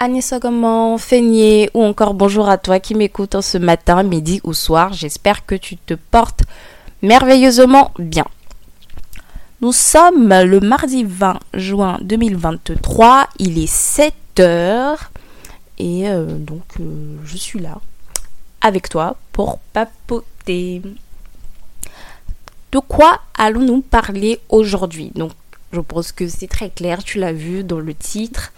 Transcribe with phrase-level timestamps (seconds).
[0.00, 4.92] Anissa comment, Feigné ou encore bonjour à toi qui m'écoute ce matin, midi ou soir.
[4.92, 6.42] J'espère que tu te portes
[7.00, 8.24] merveilleusement bien.
[9.60, 15.12] Nous sommes le mardi 20 juin 2023, il est 7 heures
[15.78, 17.78] et euh, donc euh, je suis là
[18.60, 20.82] avec toi pour papoter.
[22.72, 25.12] De quoi allons-nous parler aujourd'hui?
[25.74, 28.52] Je pense que c'est très clair, tu l'as vu dans le titre.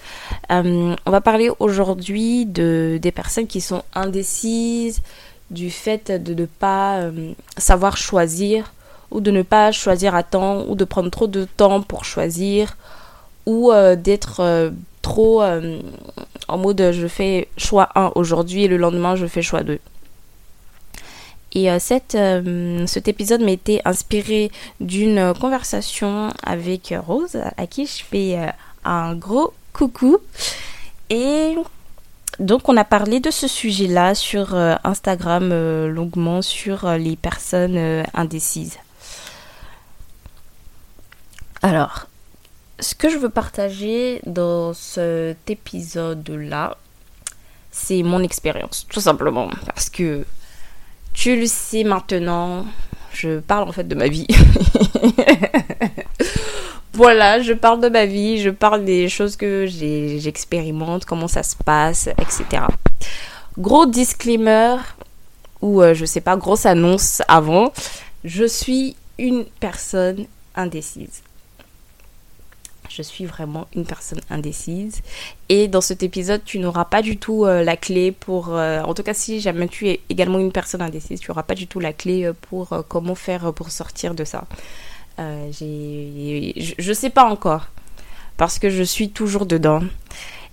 [0.50, 5.00] Euh, on va parler aujourd'hui de, des personnes qui sont indécises,
[5.50, 8.72] du fait de ne pas euh, savoir choisir
[9.10, 12.76] ou de ne pas choisir à temps ou de prendre trop de temps pour choisir
[13.46, 15.42] ou euh, d'être trop
[16.48, 19.78] en mode je fais choix 1 aujourd'hui et le lendemain je fais choix 2.
[21.56, 21.78] Et euh,
[22.14, 28.50] euh, cet épisode m'a été inspiré d'une conversation avec Rose, à qui je fais euh,
[28.84, 30.18] un gros coucou.
[31.08, 31.56] Et
[32.40, 35.48] donc on a parlé de ce sujet-là sur Instagram
[35.86, 38.76] longuement sur les personnes indécises.
[41.62, 42.06] Alors,
[42.80, 46.76] ce que je veux partager dans cet épisode-là,
[47.70, 49.48] c'est mon expérience, tout simplement.
[49.64, 50.26] Parce que
[51.16, 52.66] tu le sais maintenant,
[53.12, 54.26] je parle en fait de ma vie.
[56.92, 61.56] voilà, je parle de ma vie, je parle des choses que j'expérimente, comment ça se
[61.56, 62.64] passe, etc.
[63.58, 64.76] Gros disclaimer,
[65.62, 67.72] ou euh, je sais pas, grosse annonce avant,
[68.22, 71.22] je suis une personne indécise
[72.88, 75.02] je suis vraiment une personne indécise.
[75.48, 78.54] Et dans cet épisode, tu n'auras pas du tout euh, la clé pour...
[78.54, 81.54] Euh, en tout cas, si jamais tu es également une personne indécise, tu n'auras pas
[81.54, 84.44] du tout la clé euh, pour comment faire pour sortir de ça.
[85.18, 87.68] je ne sais pas encore.
[88.36, 89.82] Parce que je suis toujours dedans.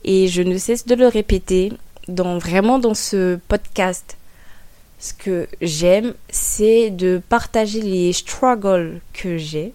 [0.04, 1.72] Et je ne cesse de le répéter
[2.08, 4.18] dans, vraiment dans ce podcast.
[5.00, 9.74] Ce que j'aime, c'est de partager les struggles que j'ai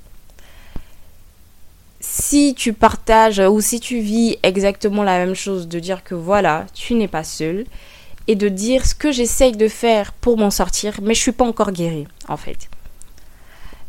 [2.01, 6.67] si tu partages ou si tu vis exactement la même chose, de dire que voilà,
[6.75, 7.65] tu n'es pas seul
[8.27, 11.47] et de dire ce que j'essaye de faire pour m'en sortir, mais je suis pas
[11.47, 12.69] encore guérie en fait.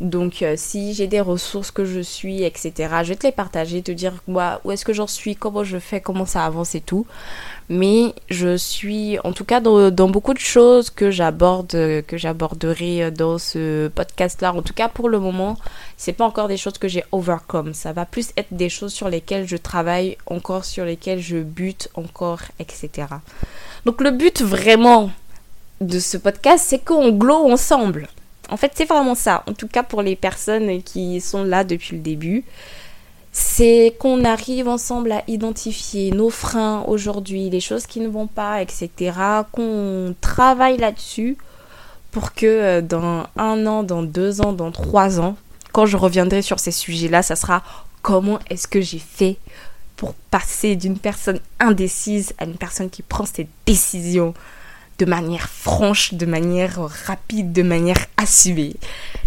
[0.02, 2.74] Donc euh, si j'ai des ressources que je suis, etc.,
[3.04, 5.78] je vais te les partager, te dire moi où est-ce que j'en suis, comment je
[5.78, 7.06] fais, comment ça avance et tout.
[7.68, 13.38] Mais je suis en tout cas dans, beaucoup de choses que j'aborde, que j'aborderai dans
[13.38, 14.54] ce podcast-là.
[14.54, 15.58] En tout cas pour le moment,
[15.98, 17.74] c'est pas encore des choses que j'ai overcome.
[17.74, 21.90] Ça va plus être des choses sur lesquelles je travaille encore, sur lesquelles je bute
[21.96, 23.08] encore, etc.
[23.86, 25.12] Donc le but vraiment
[25.82, 28.08] de ce podcast, c'est qu'on glow ensemble.
[28.50, 29.44] En fait, c'est vraiment ça.
[29.48, 32.44] En tout cas, pour les personnes qui sont là depuis le début,
[33.32, 38.62] c'est qu'on arrive ensemble à identifier nos freins aujourd'hui, les choses qui ne vont pas,
[38.62, 38.90] etc.
[39.52, 41.38] Qu'on travaille là-dessus
[42.12, 45.36] pour que euh, dans un an, dans deux ans, dans trois ans,
[45.72, 47.64] quand je reviendrai sur ces sujets-là, ça sera
[48.02, 49.38] comment est-ce que j'ai fait
[49.96, 54.34] pour passer d'une personne indécise à une personne qui prend ses décisions
[55.00, 58.76] de manière franche, de manière rapide, de manière assumée.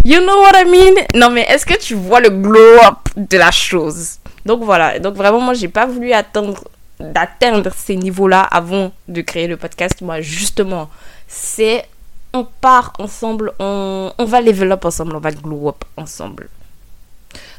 [0.05, 0.95] You know what I mean?
[1.15, 4.19] Non mais est-ce que tu vois le glow up de la chose?
[4.45, 6.63] Donc voilà, donc vraiment moi j'ai pas voulu attendre
[7.03, 10.01] d'atteindre ces niveaux-là avant de créer le podcast.
[10.01, 10.89] Moi, justement,
[11.27, 11.85] c'est
[12.33, 16.49] on part ensemble, on, on va level up ensemble, on va glow up ensemble.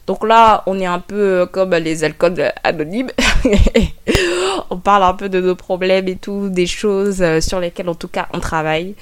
[0.05, 3.11] Donc là, on est un peu comme les alcools anonymes.
[4.69, 7.95] on parle un peu de nos problèmes et tout, des choses euh, sur lesquelles en
[7.95, 8.95] tout cas on travaille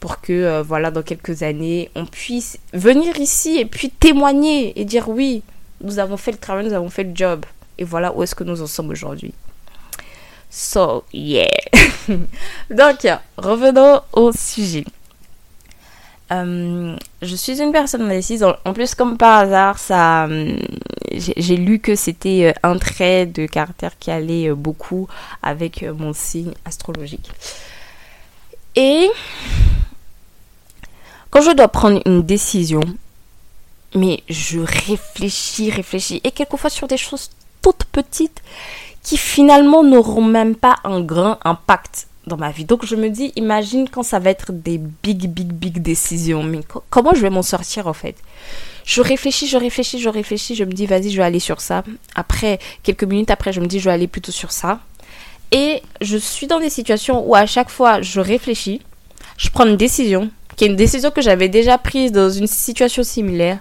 [0.00, 4.84] pour que euh, voilà dans quelques années on puisse venir ici et puis témoigner et
[4.84, 5.42] dire oui,
[5.80, 7.44] nous avons fait le travail, nous avons fait le job
[7.78, 9.34] et voilà où est-ce que nous en sommes aujourd'hui.
[10.50, 11.46] So, yeah.
[12.70, 13.06] Donc,
[13.36, 14.84] revenons au sujet.
[16.30, 18.44] Euh, je suis une personne indécise.
[18.64, 20.58] En plus, comme par hasard, ça, euh,
[21.10, 25.08] j'ai lu que c'était euh, un trait de caractère qui allait beaucoup
[25.42, 27.30] avec mon signe astrologique.
[28.76, 29.10] Et
[31.30, 32.82] quand je dois prendre une décision,
[33.94, 37.30] mais je réfléchis, réfléchis, et quelquefois sur des choses
[37.62, 38.42] toutes petites
[39.02, 42.64] qui finalement n'auront même pas un grand impact dans ma vie.
[42.64, 46.42] Donc je me dis, imagine quand ça va être des big, big, big décisions.
[46.42, 46.60] Mais
[46.90, 48.14] comment je vais m'en sortir en fait?
[48.84, 50.54] Je réfléchis, je réfléchis, je réfléchis.
[50.54, 51.82] Je me dis, vas-y, je vais aller sur ça.
[52.14, 54.80] Après, quelques minutes après, je me dis, je vais aller plutôt sur ça.
[55.50, 58.82] Et je suis dans des situations où à chaque fois, je réfléchis,
[59.36, 63.02] je prends une décision, qui est une décision que j'avais déjà prise dans une situation
[63.02, 63.58] similaire.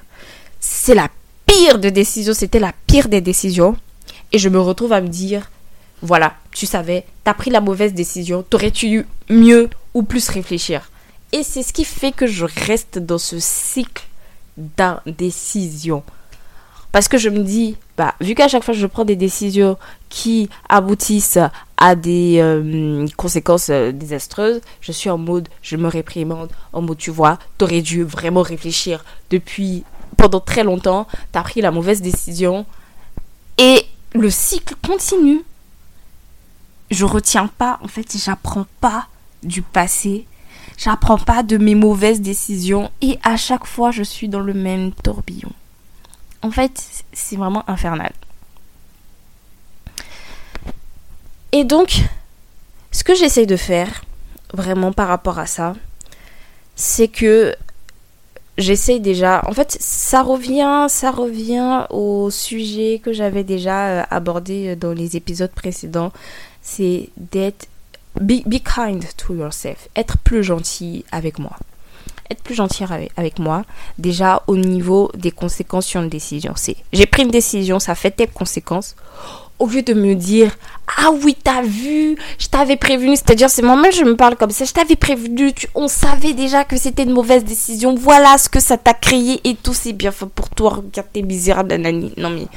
[0.59, 1.09] C'est la
[1.45, 3.77] pire de décisions, c'était la pire des décisions.
[4.33, 5.49] Et je me retrouve à me dire,
[6.01, 10.89] voilà, tu savais, t'as pris la mauvaise décision, t'aurais-tu eu mieux ou plus réfléchir?
[11.31, 14.05] Et c'est ce qui fait que je reste dans ce cycle
[14.57, 16.03] d'indécision.
[16.91, 19.77] Parce que je me dis, bah, vu qu'à chaque fois je prends des décisions
[20.09, 21.39] qui aboutissent
[21.77, 26.97] à des euh, conséquences euh, désastreuses, je suis en mode, je me réprimande, en mode,
[26.97, 29.83] tu vois, t'aurais dû vraiment réfléchir depuis
[30.15, 32.65] pendant très longtemps, t'as pris la mauvaise décision.
[33.57, 35.43] Et le cycle continue
[36.89, 39.07] je retiens pas, en fait, j'apprends pas
[39.43, 40.25] du passé.
[40.77, 44.91] J'apprends pas de mes mauvaises décisions et à chaque fois je suis dans le même
[44.91, 45.51] tourbillon.
[46.43, 48.11] En fait, c'est vraiment infernal.
[51.51, 52.01] Et donc,
[52.91, 54.03] ce que j'essaye de faire,
[54.53, 55.73] vraiment par rapport à ça,
[56.75, 57.55] c'est que
[58.59, 59.41] j'essaye déjà.
[59.47, 65.15] En fait, ça revient, ça revient au sujet que j'avais déjà euh, abordé dans les
[65.15, 66.11] épisodes précédents
[66.67, 67.67] c'est d'être
[68.19, 71.55] be, kind to yourself, être plus gentil avec moi.
[72.29, 73.63] Être plus gentil avec, avec moi,
[73.97, 76.53] déjà au niveau des conséquences sur une décision.
[76.57, 78.97] C'est j'ai pris une décision, ça fait telle conséquence
[79.59, 80.55] au lieu de me dire
[80.99, 84.65] ah oui t'as vu je t'avais prévenu c'est-à-dire c'est moi-même je me parle comme ça
[84.65, 87.95] je t'avais prévenu on savait déjà que c'était une mauvaise décision.
[87.95, 90.75] Voilà ce que ça t'a créé et tout c'est bien pour toi.
[90.75, 92.47] Regarde tes misérables nanani non mais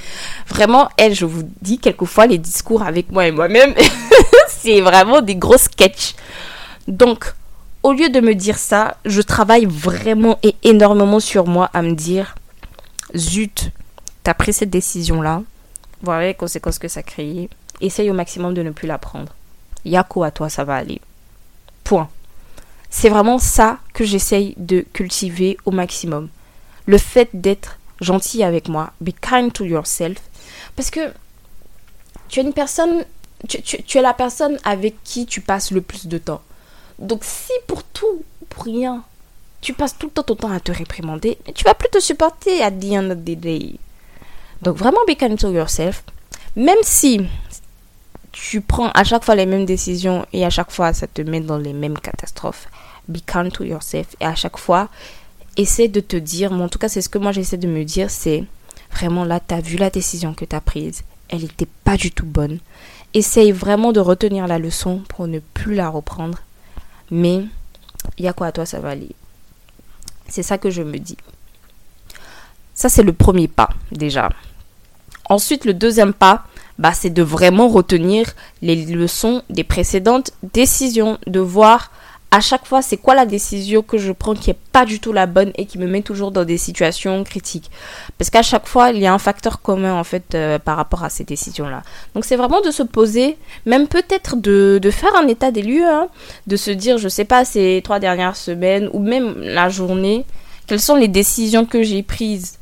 [0.49, 3.75] vraiment elle je vous dis quelquefois les discours avec moi et moi-même
[4.49, 6.15] c'est vraiment des gros sketchs.
[6.89, 7.33] Donc
[7.83, 11.93] au lieu de me dire ça je travaille vraiment et énormément sur moi à me
[11.93, 12.35] dire
[13.17, 13.71] zut
[14.23, 15.43] t'as pris cette décision là
[16.03, 17.49] voilà les conséquences que ça crée.
[17.81, 19.35] Essaye au maximum de ne plus la prendre.
[19.85, 21.01] Yako à toi, ça va aller.
[21.85, 22.09] Point.
[22.91, 26.29] C'est vraiment ça que j'essaye de cultiver au maximum.
[26.87, 28.93] Le fait d'être gentil avec moi.
[29.01, 30.19] Be kind to yourself.
[30.77, 31.13] Parce que
[32.29, 33.05] tu es une personne,
[33.49, 36.43] tu, es la personne avec qui tu passes le plus de temps.
[36.99, 39.03] Donc si pour tout, pour rien,
[39.61, 42.63] tu passes tout le temps ton temps à te réprimander, tu vas plus te supporter
[42.63, 43.77] à the end of the day.
[44.63, 46.05] Donc vraiment be kind to yourself.
[46.57, 47.21] Même si
[48.33, 51.41] tu prends à chaque fois les mêmes décisions et à chaque fois ça te met
[51.41, 52.69] dans les mêmes catastrophes,
[53.09, 54.17] be kind to yourself.
[54.21, 54.89] Et à chaque fois,
[55.57, 57.85] essaie de te dire, mais en tout cas c'est ce que moi j'essaie de me
[57.85, 58.45] dire, c'est
[58.93, 62.11] vraiment là, tu as vu la décision que tu as prise, elle n'était pas du
[62.11, 62.59] tout bonne.
[63.15, 66.39] Essaye vraiment de retenir la leçon pour ne plus la reprendre.
[67.11, 67.45] Mais
[68.19, 69.11] il y a quoi à toi, ça va aller.
[70.29, 71.17] C'est ça que je me dis.
[72.81, 74.31] Ça, c'est le premier pas déjà.
[75.29, 76.45] Ensuite, le deuxième pas,
[76.79, 78.33] bah, c'est de vraiment retenir
[78.63, 81.91] les leçons des précédentes décisions, de voir
[82.31, 85.13] à chaque fois c'est quoi la décision que je prends qui est pas du tout
[85.13, 87.71] la bonne et qui me met toujours dans des situations critiques.
[88.17, 91.05] Parce qu'à chaque fois, il y a un facteur commun en fait euh, par rapport
[91.05, 91.83] à ces décisions-là.
[92.15, 96.09] Donc c'est vraiment de se poser, même peut-être de, faire un état des lieux, hein,
[96.47, 100.25] de se dire, je sais pas, ces trois dernières semaines ou même la journée,
[100.67, 102.60] quelles sont les décisions que j'ai prises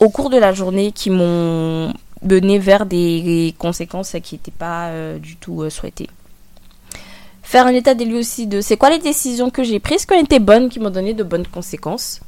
[0.00, 5.18] au cours de la journée qui m'ont mené vers des conséquences qui n'étaient pas euh,
[5.18, 6.08] du tout euh, souhaitées.
[7.42, 10.14] Faire un état des lieux aussi de c'est quoi les décisions que j'ai prises qui
[10.14, 12.20] ont été bonnes, qui m'ont donné de bonnes conséquences.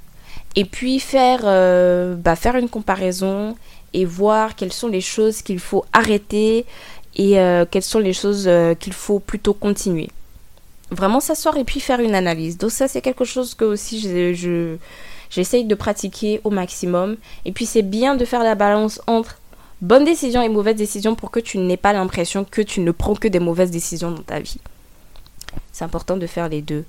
[0.56, 3.56] Et puis faire, euh, bah, faire une comparaison
[3.92, 6.64] et voir quelles sont les choses qu'il faut arrêter
[7.16, 7.36] et
[7.70, 8.48] quelles sont les choses
[8.78, 10.08] qu'il faut plutôt continuer.
[10.92, 12.56] Vraiment s'asseoir et puis faire une analyse.
[12.56, 14.76] Donc ça c'est quelque chose que aussi je,
[15.30, 17.16] j'essaye de pratiquer au maximum.
[17.44, 19.38] Et puis c'est bien de faire la balance entre
[19.80, 23.14] bonnes décisions et mauvaises décisions pour que tu n'aies pas l'impression que tu ne prends
[23.14, 24.58] que des mauvaises décisions dans ta vie.
[25.72, 26.84] C'est important de faire les deux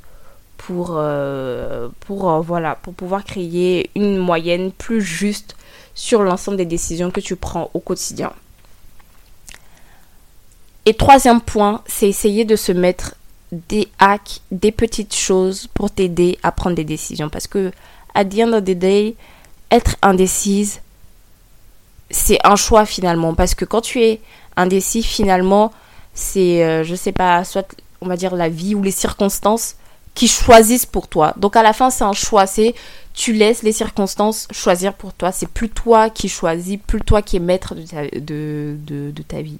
[0.57, 5.55] pour, euh, pour, voilà, pour pouvoir créer une moyenne plus juste
[5.95, 8.31] sur l'ensemble des décisions que tu prends au quotidien.
[10.85, 13.15] Et troisième point, c'est essayer de se mettre
[13.51, 17.29] des hacks, des petites choses pour t'aider à prendre des décisions.
[17.29, 17.71] Parce que,
[18.13, 19.15] à the end of the day,
[19.69, 20.81] être indécise,
[22.09, 23.33] c'est un choix finalement.
[23.33, 24.21] Parce que quand tu es
[24.57, 25.71] indécis, finalement,
[26.13, 27.67] c'est, euh, je sais pas, soit
[28.01, 29.75] on va dire la vie ou les circonstances
[30.13, 31.33] qui choisissent pour toi.
[31.37, 32.47] Donc à la fin, c'est un choix.
[32.47, 32.75] C'est
[33.13, 35.31] tu laisses les circonstances choisir pour toi.
[35.31, 39.59] C'est plus toi qui choisis, plus toi qui es maître de, de, ta vie.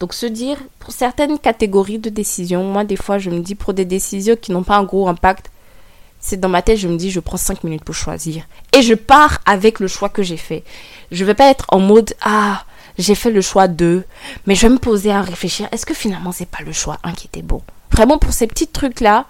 [0.00, 3.74] Donc se dire, pour certaines catégories de décisions, moi des fois je me dis pour
[3.74, 5.50] des décisions qui n'ont pas un gros impact,
[6.24, 8.44] c'est dans ma tête, je me dis, je prends 5 minutes pour choisir.
[8.72, 10.64] Et je pars avec le choix que j'ai fait.
[11.12, 12.64] Je ne vais pas être en mode, ah,
[12.96, 14.04] j'ai fait le choix 2,
[14.46, 17.12] mais je vais me poser à réfléchir, est-ce que finalement c'est pas le choix 1
[17.12, 17.60] qui était bon
[17.92, 19.26] Vraiment pour ces petits trucs-là,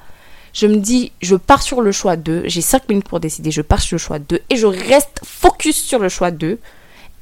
[0.52, 3.62] je me dis, je pars sur le choix 2, j'ai 5 minutes pour décider, je
[3.62, 6.60] pars sur le choix 2 et je reste focus sur le choix 2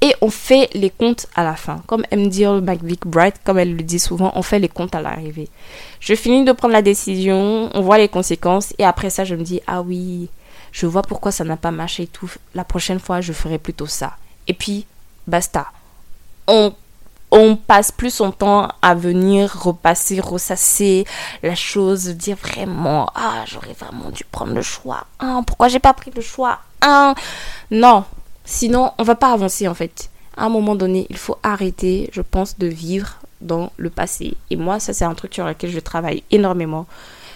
[0.03, 1.81] et on fait les comptes à la fin.
[1.87, 5.01] Comme aime dire McVick Bright, comme elle le dit souvent, on fait les comptes à
[5.01, 5.49] l'arrivée.
[6.01, 9.45] Je finis de prendre la décision, on voit les conséquences et après ça je me
[9.45, 10.29] dis, ah oui,
[10.73, 12.31] je vois pourquoi ça n'a pas marché et tout.
[12.55, 14.17] La prochaine fois je ferai plutôt ça.
[14.49, 14.87] Et puis,
[15.27, 15.67] basta.
[16.49, 16.75] On
[17.35, 21.07] on passe plus son temps à venir repasser, ressasser
[21.43, 25.95] la chose, dire vraiment, ah, j'aurais vraiment dû prendre le choix Pourquoi pourquoi j'ai pas
[25.95, 27.15] pris le choix un?
[27.71, 28.05] Non,
[28.45, 30.11] sinon on va pas avancer en fait.
[30.37, 34.35] À un moment donné, il faut arrêter, je pense, de vivre dans le passé.
[34.51, 36.87] Et moi, ça c'est un truc sur lequel je travaille énormément.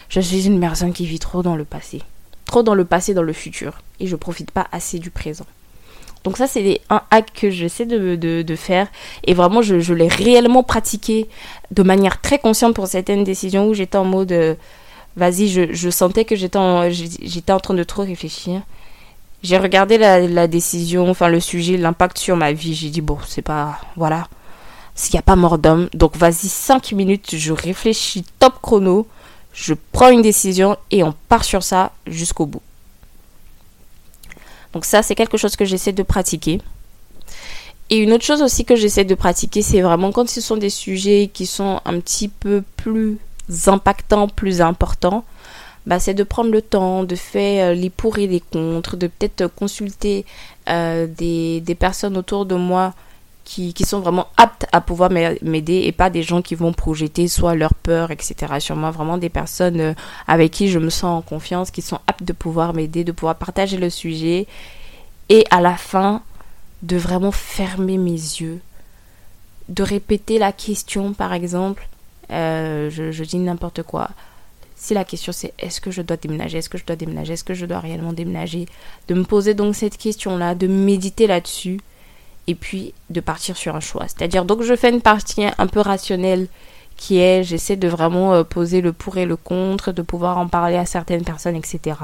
[0.08, 2.02] Je suis une personne qui vit trop dans le passé.
[2.46, 3.80] Trop dans le passé, dans le futur.
[4.00, 5.46] Et je profite pas assez du présent.
[6.26, 8.88] Donc ça, c'est un hack que j'essaie de, faire.
[9.25, 11.28] Et vraiment, je, l'ai réellement pratiqué
[11.70, 14.32] de manière très consciente pour certaines décisions où j'étais en mode...
[14.32, 14.54] Euh,
[15.16, 18.62] vas-y, je, sentais que j'étais en, j'étais en train de trop réfléchir.
[19.46, 22.74] J'ai regardé la, décision, enfin le sujet, l'impact sur ma vie.
[22.74, 23.78] J'ai dit, bon, c'est pas...
[23.94, 24.26] Voilà.
[24.96, 25.88] S'il n'y a pas mort d'homme.
[25.94, 29.06] Donc vas-y, 5 minutes, je réfléchis top chrono.
[29.52, 32.62] Je prends une décision et on part sur ça jusqu'au bout.
[34.72, 36.60] Donc ça, c'est quelque chose que j'essaie de pratiquer.
[37.88, 40.70] Et une autre chose aussi que j'essaie de pratiquer, c'est vraiment quand ce sont des
[40.70, 43.20] sujets qui sont un petit peu plus
[43.68, 45.24] impactants, plus importants,
[45.87, 49.47] bah, c'est de prendre le temps, de faire les pour et les contre, de peut-être
[49.47, 50.26] consulter
[50.69, 52.93] euh, des, personnes autour de moi
[53.45, 57.55] qui, sont vraiment aptes à pouvoir m'aider et pas des gens qui vont projeter soit
[57.55, 58.55] leur peur, etc.
[58.59, 58.90] sur moi.
[58.90, 59.95] Vraiment des personnes euh,
[60.26, 63.37] avec qui je me sens en confiance, qui sont aptes de pouvoir m'aider, de pouvoir
[63.37, 64.49] partager le sujet
[65.28, 66.23] et à la fin
[66.83, 68.61] de vraiment fermer mes yeux,
[69.69, 71.87] de répéter la question par exemple.
[72.33, 74.11] Euh, je dis n'importe quoi.
[74.76, 77.45] Si la question c'est est-ce que je dois déménager, est-ce que je dois déménager, est-ce
[77.45, 78.66] que je dois réellement déménager,
[79.09, 81.80] de me poser donc cette question-là, de méditer là-dessus
[82.47, 84.06] et puis de partir sur un choix.
[84.06, 86.47] C'est-à-dire, donc je fais une partie un peu rationnelle
[86.97, 90.49] qui est, j'essaie de vraiment euh, poser le pour et le contre, de pouvoir en
[90.49, 91.99] parler à certaines personnes, etc.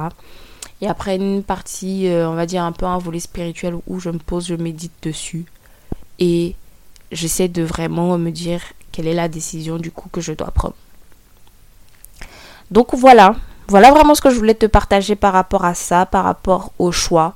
[0.80, 4.10] Et après une partie, euh, on va dire un peu un volet spirituel où je
[4.10, 5.46] me pose, je médite dessus.
[6.18, 6.54] Et
[7.10, 8.60] j'essaie de vraiment me dire
[8.90, 10.74] quelle est la décision du coup que je dois prendre.
[12.72, 13.36] Donc voilà,
[13.68, 16.90] voilà vraiment ce que je voulais te partager par rapport à ça, par rapport au
[16.90, 17.34] choix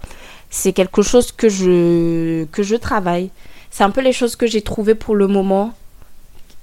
[0.50, 3.30] c'est quelque chose que je, que je travaille.
[3.70, 5.74] C'est un peu les choses que j'ai trouvées pour le moment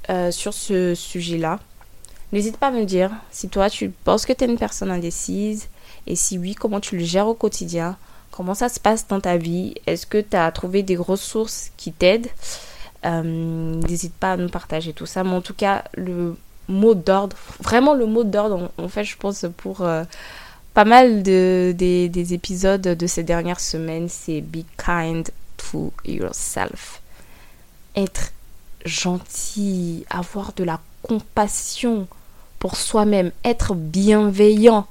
[0.09, 1.59] euh, sur ce sujet-là.
[2.31, 5.67] N'hésite pas à me dire si toi tu penses que tu es une personne indécise
[6.07, 7.97] et si oui, comment tu le gères au quotidien.
[8.31, 11.91] Comment ça se passe dans ta vie Est-ce que tu as trouvé des ressources qui
[11.91, 12.29] t'aident?
[13.05, 15.23] Euh, N'hésite pas à nous partager tout ça.
[15.23, 16.35] Mais en tout cas, le
[16.67, 20.03] mot d'ordre, vraiment le mot d'ordre, en, fait, je pense pour, euh,
[20.73, 27.01] pas mal de, des, épisodes de ces dernières semaines, c'est Be kind to yourself.
[27.95, 28.31] Être
[28.85, 32.07] gentil, avoir de la compassion
[32.59, 34.87] pour soi-même, être bienveillant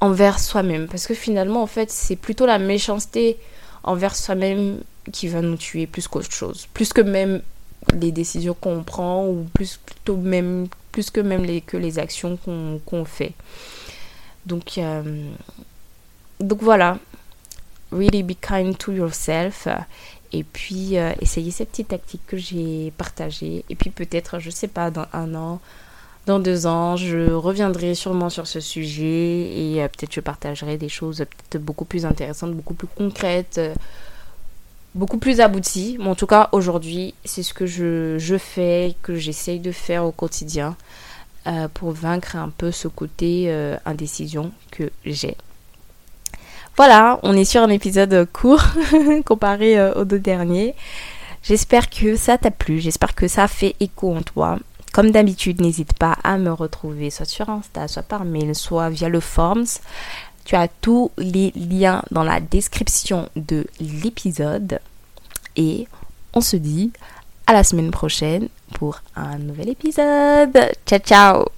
[0.00, 0.88] envers soi-même.
[0.88, 3.38] Parce que finalement, en fait, c'est plutôt la méchanceté
[3.84, 4.78] envers soi-même
[5.12, 6.68] qui va nous tuer plus qu'autre chose.
[6.72, 7.42] Plus que même
[7.94, 12.36] les décisions qu'on prend ou plus, plutôt même, plus que même les, que les actions
[12.36, 13.32] qu'on fait.
[14.46, 15.30] Donc, euh,
[16.40, 16.98] donc voilà,
[17.90, 19.66] really be kind to yourself.
[20.32, 23.64] et puis essayer ces petites tactiques que j'ai partagées.
[23.68, 25.60] Et puis peut-être, je sais pas, dans un an,
[26.26, 31.18] dans deux ans, je reviendrai sûrement sur ce sujet et peut-être je partagerai des choses
[31.18, 33.60] peut-être beaucoup plus intéressantes, beaucoup plus concrètes,
[34.94, 35.96] beaucoup plus abouties.
[35.98, 40.04] Mais en tout cas, aujourd'hui, c'est ce que je, je fais, que j'essaye de faire
[40.04, 40.76] au quotidien.
[41.48, 45.36] Euh, pour vaincre un peu ce côté euh, indécision que j'ai.
[46.76, 48.62] Voilà, on est sur un épisode court
[49.26, 50.76] comparé euh, aux deux derniers.
[51.42, 54.56] J'espère que ça t'a plu, j'espère que ça fait écho en toi.
[54.92, 59.08] Comme d'habitude, n'hésite pas à me retrouver soit sur Insta, soit par mail, soit via
[59.08, 59.80] le Forms.
[60.44, 64.80] Tu as tous les liens dans la description de l'épisode.
[65.56, 65.86] Et
[66.34, 66.92] on se dit
[67.46, 70.72] à la semaine prochaine pour un nouvel épisode.
[70.86, 71.44] Ciao ciao